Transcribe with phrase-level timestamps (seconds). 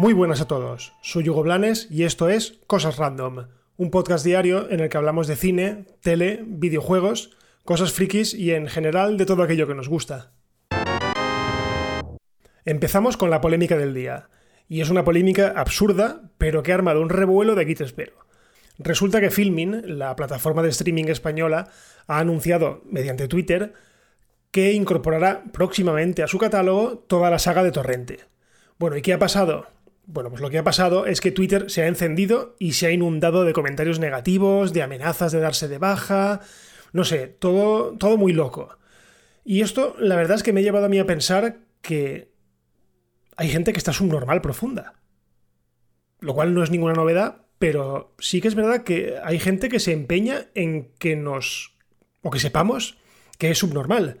[0.00, 4.70] Muy buenas a todos, soy Hugo Blanes y esto es Cosas Random, un podcast diario
[4.70, 7.36] en el que hablamos de cine, tele, videojuegos,
[7.66, 10.32] cosas frikis y en general de todo aquello que nos gusta.
[12.64, 14.30] Empezamos con la polémica del día,
[14.70, 18.29] y es una polémica absurda, pero que ha armado un revuelo de aquí te espero.
[18.82, 21.68] Resulta que Filmin, la plataforma de streaming española,
[22.06, 23.74] ha anunciado mediante Twitter
[24.50, 28.20] que incorporará próximamente a su catálogo toda la saga de Torrente.
[28.78, 29.66] Bueno, ¿y qué ha pasado?
[30.06, 32.90] Bueno, pues lo que ha pasado es que Twitter se ha encendido y se ha
[32.90, 36.40] inundado de comentarios negativos, de amenazas de darse de baja,
[36.94, 38.78] no sé, todo, todo muy loco.
[39.44, 42.32] Y esto, la verdad es que me ha llevado a mí a pensar que
[43.36, 44.94] hay gente que está subnormal profunda.
[46.20, 49.80] Lo cual no es ninguna novedad, pero sí que es verdad que hay gente que
[49.80, 51.76] se empeña en que nos...
[52.22, 52.96] o que sepamos
[53.36, 54.20] que es subnormal.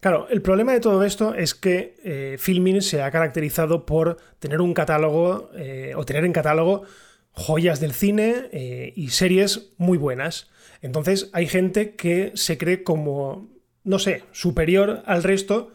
[0.00, 4.60] Claro, el problema de todo esto es que eh, Filmin se ha caracterizado por tener
[4.60, 6.82] un catálogo eh, o tener en catálogo
[7.32, 10.50] joyas del cine eh, y series muy buenas.
[10.82, 13.48] Entonces hay gente que se cree como,
[13.84, 15.72] no sé, superior al resto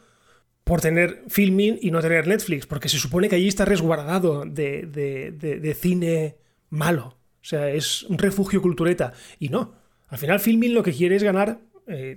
[0.64, 4.86] por tener Filmin y no tener Netflix, porque se supone que allí está resguardado de,
[4.86, 6.41] de cine
[6.72, 7.20] malo.
[7.42, 9.14] O sea, es un refugio cultureta.
[9.38, 9.76] Y no.
[10.08, 11.60] Al final Filmin lo que quiere es ganar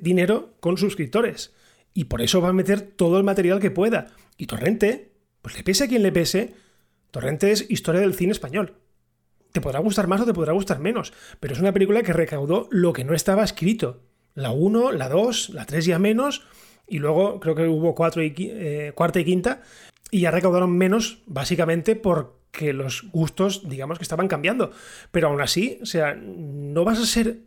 [0.01, 1.53] dinero con suscriptores
[1.95, 4.09] y por eso va a meter todo el material que pueda.
[4.37, 6.55] Y Torrente, pues le pese a quien le pese,
[7.13, 8.75] Torrente es historia del cine español.
[9.53, 12.67] Te podrá gustar más o te podrá gustar menos, pero es una película que recaudó
[12.73, 14.03] lo que no estaba escrito.
[14.35, 16.43] La 1, la 2, la 3 ya menos,
[16.89, 19.63] y luego creo que hubo cuatro y, eh, cuarta y quinta,
[20.11, 21.95] y ya recaudaron menos, básicamente
[22.55, 24.71] porque los gustos, digamos que estaban cambiando.
[25.11, 27.41] Pero aún así, o sea, no vas a ser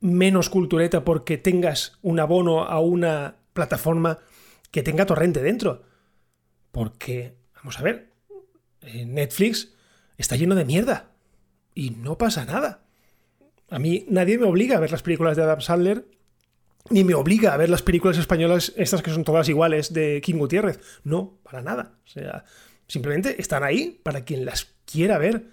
[0.00, 4.18] menos cultureta porque tengas un abono a una plataforma
[4.70, 5.82] que tenga torrente dentro.
[6.72, 8.12] Porque, vamos a ver,
[8.82, 9.74] eh, Netflix
[10.18, 11.12] está lleno de mierda
[11.74, 12.82] y no pasa nada.
[13.70, 16.06] A mí nadie me obliga a ver las películas de Adam Sandler,
[16.90, 20.36] ni me obliga a ver las películas españolas, estas que son todas iguales, de King
[20.36, 20.80] Gutiérrez.
[21.02, 21.94] No, para nada.
[22.04, 22.44] O sea,
[22.88, 25.46] simplemente están ahí para quien las quiera ver.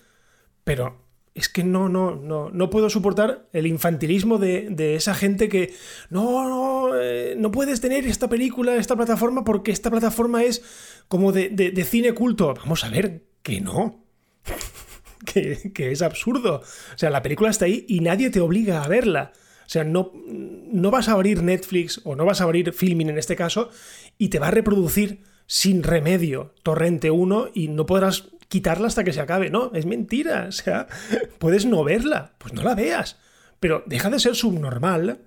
[0.63, 5.73] Pero es que no, no, no, no puedo soportar el infantilismo de, esa gente que
[6.09, 10.63] no, no, eh, no puedes tener esta película, esta plataforma, porque esta plataforma es
[11.09, 12.53] como de, cine culto.
[12.53, 14.01] Vamos a ver, que no.
[15.25, 16.61] que, que, es absurdo.
[16.61, 19.33] O sea, la película está ahí y nadie te obliga a verla.
[19.65, 23.17] O sea, no, no vas a abrir Netflix o no vas a abrir Filming en
[23.17, 23.71] este caso
[24.17, 29.13] y te va a reproducir sin remedio Torrente 1 y no podrás quitarla hasta que
[29.13, 29.49] se acabe.
[29.49, 30.45] No, es mentira.
[30.47, 30.87] O sea,
[31.39, 33.19] puedes no verla, pues no la veas.
[33.59, 35.21] Pero deja de ser subnormal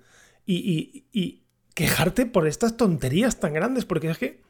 [0.45, 1.43] y, y,
[1.75, 4.41] quejarte por estas tonterías tan grandes, porque es que,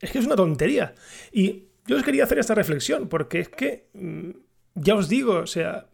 [0.00, 0.94] es que es una tontería.
[1.32, 4.30] Y yo os quería hacer esta reflexión, porque es que, mm,
[4.74, 5.88] ya os digo, o sea,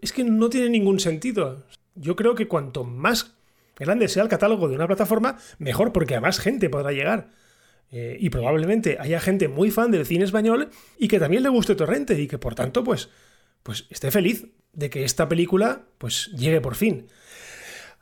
[0.00, 1.64] es que no tiene ningún sentido.
[1.94, 3.36] Yo creo que cuanto más
[3.76, 7.30] grande sea el catálogo de una plataforma, mejor, porque a más gente podrá llegar.
[7.92, 11.74] Eh, y probablemente haya gente muy fan del cine español y que también le guste
[11.74, 13.08] Torrente y que por tanto pues,
[13.64, 17.08] pues esté feliz de que esta película pues llegue por fin.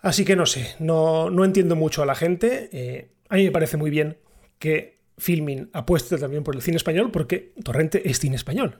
[0.01, 2.69] Así que no sé, no, no entiendo mucho a la gente.
[2.73, 4.19] Eh, a mí me parece muy bien
[4.59, 8.79] que Filmin apueste también por el cine español porque Torrente es cine español.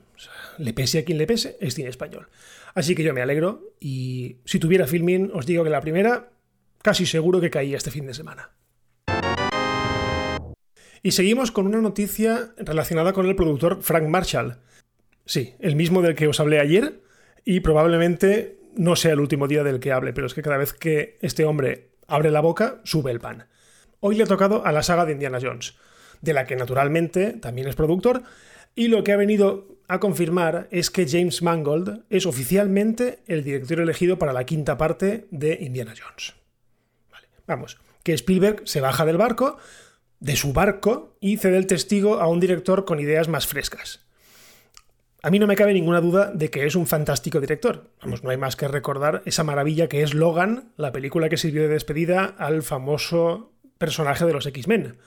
[0.57, 2.29] le pese a quien le pese, es cine español.
[2.75, 6.29] Así que yo me alegro y si tuviera Filmin os digo que la primera
[6.81, 8.51] casi seguro que caía este fin de semana.
[11.01, 14.57] Y seguimos con una noticia relacionada con el productor Frank Marshall.
[15.25, 17.01] Sí, el mismo del que os hablé ayer
[17.45, 20.73] y probablemente no sea el último día del que hable, pero es que cada vez
[20.73, 23.45] que este hombre abre la boca, sube el pan.
[23.99, 25.75] Hoy le ha tocado a la saga de Indiana Jones,
[26.21, 28.23] de la que naturalmente también es productor,
[28.75, 33.79] y lo que ha venido a confirmar es que James Mangold es oficialmente el director
[33.79, 36.35] elegido para la quinta parte de Indiana Jones.
[37.11, 39.57] Vale, vamos, que Spielberg se baja del barco,
[40.19, 44.05] de su barco y cede el testigo a un director con ideas más frescas.
[45.21, 47.89] A mí no me cabe ninguna duda de que es un fantástico director.
[48.01, 51.63] Vamos, no hay más que recordar esa maravilla que es Logan, la película que sirvió
[51.63, 54.97] de despedida al famoso personaje de los X-Men.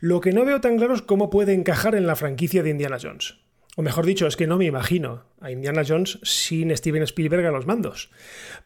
[0.00, 2.98] Lo que no veo tan claro es cómo puede encajar en la franquicia de Indiana
[3.02, 3.38] Jones.
[3.76, 7.50] O mejor dicho, es que no me imagino a Indiana Jones sin Steven Spielberg a
[7.50, 8.10] los mandos.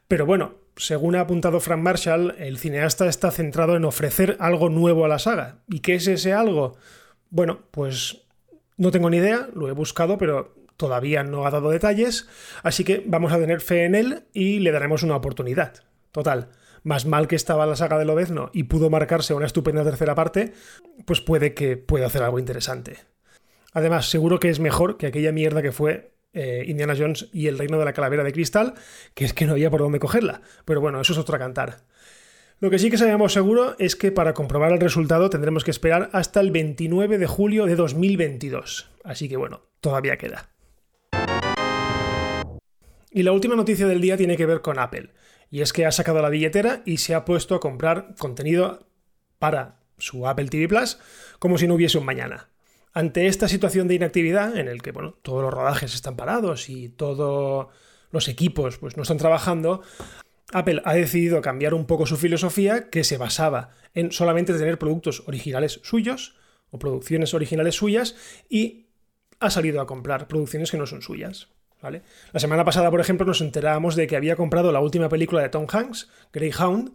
[0.07, 5.05] Pero bueno, según ha apuntado Frank Marshall, el cineasta está centrado en ofrecer algo nuevo
[5.05, 5.59] a la saga.
[5.67, 6.77] ¿Y qué es ese algo?
[7.29, 8.23] Bueno, pues
[8.77, 12.27] no tengo ni idea, lo he buscado, pero todavía no ha dado detalles,
[12.63, 15.75] así que vamos a tener fe en él y le daremos una oportunidad.
[16.11, 16.49] Total,
[16.83, 20.53] más mal que estaba la saga de Lobezno y pudo marcarse una estupenda tercera parte,
[21.05, 22.97] pues puede que pueda hacer algo interesante.
[23.73, 27.57] Además, seguro que es mejor que aquella mierda que fue eh, Indiana Jones y el
[27.57, 28.73] reino de la calavera de cristal,
[29.13, 30.41] que es que no había por dónde cogerla.
[30.65, 31.83] Pero bueno, eso es otra cantar.
[32.59, 36.09] Lo que sí que sabemos seguro es que para comprobar el resultado tendremos que esperar
[36.13, 38.89] hasta el 29 de julio de 2022.
[39.03, 40.49] Así que bueno, todavía queda.
[43.11, 45.11] Y la última noticia del día tiene que ver con Apple.
[45.51, 48.87] Y es que ha sacado la billetera y se ha puesto a comprar contenido
[49.37, 50.97] para su Apple TV Plus
[51.37, 52.52] como si no hubiese un mañana.
[52.93, 56.89] Ante esta situación de inactividad, en el que bueno, todos los rodajes están parados y
[56.89, 57.67] todos
[58.11, 59.81] los equipos pues, no están trabajando,
[60.51, 65.23] Apple ha decidido cambiar un poco su filosofía que se basaba en solamente tener productos
[65.25, 66.35] originales suyos
[66.69, 68.15] o producciones originales suyas
[68.47, 68.85] y
[69.39, 71.47] ha salido a comprar producciones que no son suyas.
[72.31, 75.49] La semana pasada, por ejemplo, nos enterábamos de que había comprado la última película de
[75.49, 76.93] Tom Hanks, Greyhound,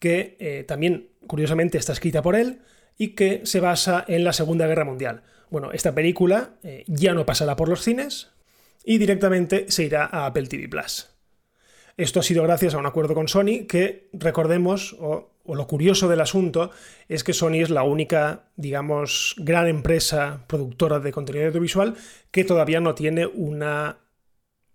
[0.00, 2.60] que eh, también, curiosamente, está escrita por él
[2.98, 5.22] y que se basa en la Segunda Guerra Mundial.
[5.50, 8.30] Bueno, esta película eh, ya no pasará por los cines
[8.84, 11.10] y directamente se irá a Apple TV Plus.
[11.96, 16.08] Esto ha sido gracias a un acuerdo con Sony que, recordemos, o, o, lo curioso
[16.08, 16.72] del asunto,
[17.08, 21.94] es que Sony es la única, digamos, gran empresa productora de contenido audiovisual
[22.32, 23.98] que todavía no tiene una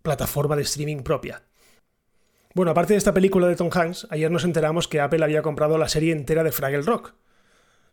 [0.02, 1.44] plataforma de streaming propia.
[2.56, 5.78] Bueno, aparte de esta película de Tom Hanks, ayer nos enteramos que Apple había comprado
[5.78, 7.14] la serie entera de Fraggle Rock.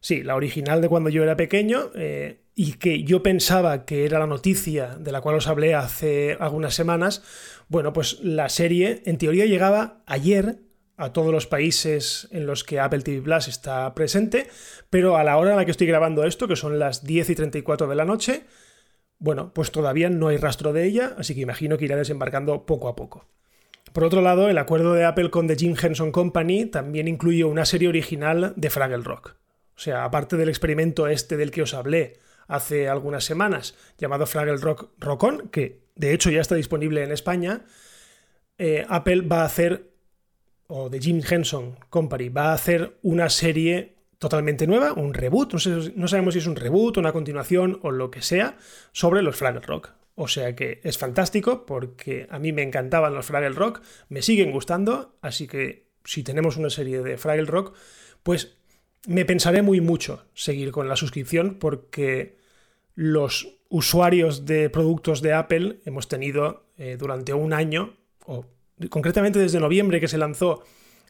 [0.06, 4.20] Sí, la original de cuando yo era pequeño eh, y que yo pensaba que era
[4.20, 7.24] la noticia de la cual os hablé hace algunas semanas.
[7.66, 10.60] Bueno, pues la serie en teoría llegaba ayer
[10.96, 14.46] a todos los países en los que Apple TV Plus está presente,
[14.90, 17.34] pero a la hora en la que estoy grabando esto, que son las 10 y
[17.34, 18.44] 34 de la noche,
[19.18, 22.86] bueno, pues todavía no hay rastro de ella, así que imagino que irá desembarcando poco
[22.86, 23.26] a poco.
[23.92, 27.64] Por otro lado, el acuerdo de Apple con The Jim Henson Company también incluye una
[27.64, 29.34] serie original de Fraggle Rock.
[29.76, 32.14] O sea, aparte del experimento este del que os hablé
[32.48, 37.12] hace algunas semanas, llamado Fraggle Rock Rock On, que de hecho ya está disponible en
[37.12, 37.64] España,
[38.58, 39.90] eh, Apple va a hacer,
[40.68, 45.52] o The Jim Henson Company, va a hacer una serie totalmente nueva, un reboot,
[45.94, 48.56] no, sabemos si es un reboot, una continuación o lo que sea,
[48.92, 49.90] sobre los Fraggle Rock.
[50.14, 54.50] O sea que es fantástico porque a mí me encantaban los Fraggle Rock, me siguen
[54.50, 57.74] gustando, así que si tenemos una serie de Fraggle Rock,
[58.22, 58.55] pues
[59.06, 62.36] me pensaré muy mucho seguir con la suscripción porque
[62.94, 67.94] los usuarios de productos de Apple hemos tenido eh, durante un año,
[68.26, 68.46] o
[68.90, 70.62] concretamente desde noviembre que se lanzó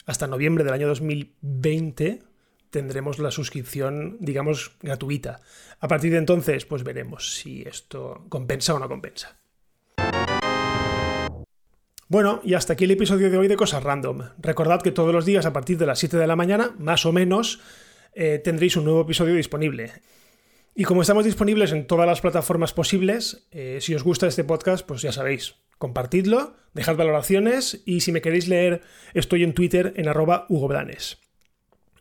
[0.04, 2.22] hasta noviembre del año 2020,
[2.70, 5.40] tendremos la suscripción, digamos, gratuita.
[5.81, 9.37] A partir de entonces, pues veremos si esto compensa o no compensa.
[12.08, 14.28] Bueno, y hasta aquí el episodio de hoy de Cosas Random.
[14.38, 17.12] Recordad que todos los días a partir de las 7 de la mañana, más o
[17.12, 17.60] menos,
[18.16, 19.92] eh, tendréis un nuevo episodio disponible.
[20.74, 24.84] Y como estamos disponibles en todas las plataformas posibles, eh, si os gusta este podcast,
[24.86, 28.82] pues ya sabéis, compartidlo, dejad valoraciones y si me queréis leer,
[29.14, 30.70] estoy en Twitter en arroba Hugo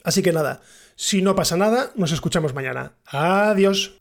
[0.03, 0.61] Así que nada,
[0.95, 2.93] si no pasa nada, nos escuchamos mañana.
[3.05, 3.97] Adiós.